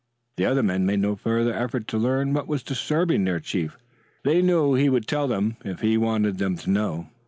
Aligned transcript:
The 0.37 0.47
other 0.47 0.63
men 0.63 0.87
made 0.87 0.99
no 0.99 1.15
further 1.15 1.53
effort 1.53 1.87
to 1.89 1.97
learn 1.99 2.33
what 2.33 2.47
was 2.47 2.63
disturbing 2.63 3.23
their 3.23 3.39
chief. 3.39 3.77
They 4.23 4.41
knew 4.41 4.73
he 4.73 4.89
would 4.89 5.05
tell 5.07 5.27
them 5.27 5.57
if 5.63 5.81
he 5.81 5.95
wanted 5.95 6.39
them 6.39 6.57
to 6.57 6.71
know. 6.71 7.07